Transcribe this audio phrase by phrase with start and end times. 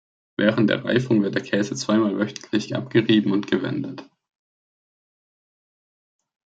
[0.35, 4.03] Während der Reifung wird der Käse zweimal wöchentlich abgerieben und gewendet.